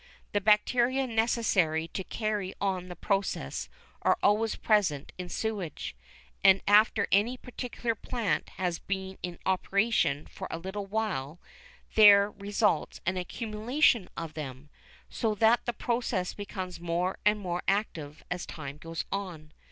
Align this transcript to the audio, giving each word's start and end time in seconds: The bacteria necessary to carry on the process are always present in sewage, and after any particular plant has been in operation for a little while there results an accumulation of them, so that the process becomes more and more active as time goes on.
The 0.31 0.41
bacteria 0.41 1.05
necessary 1.05 1.87
to 1.89 2.03
carry 2.03 2.55
on 2.59 2.87
the 2.87 2.95
process 2.95 3.69
are 4.01 4.17
always 4.23 4.55
present 4.55 5.11
in 5.19 5.29
sewage, 5.29 5.95
and 6.43 6.59
after 6.67 7.07
any 7.11 7.37
particular 7.37 7.93
plant 7.93 8.49
has 8.57 8.79
been 8.79 9.19
in 9.21 9.37
operation 9.45 10.25
for 10.25 10.47
a 10.49 10.57
little 10.57 10.87
while 10.87 11.39
there 11.93 12.31
results 12.31 12.99
an 13.05 13.15
accumulation 13.15 14.09
of 14.17 14.33
them, 14.33 14.71
so 15.07 15.35
that 15.35 15.67
the 15.67 15.71
process 15.71 16.33
becomes 16.33 16.79
more 16.79 17.19
and 17.23 17.39
more 17.39 17.61
active 17.67 18.23
as 18.31 18.47
time 18.47 18.77
goes 18.77 19.05
on. 19.11 19.51